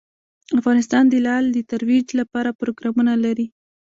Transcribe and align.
افغانستان 0.59 1.03
د 1.09 1.15
لعل 1.25 1.45
د 1.51 1.59
ترویج 1.71 2.07
لپاره 2.19 2.57
پروګرامونه 2.61 3.13
لري. 3.25 3.47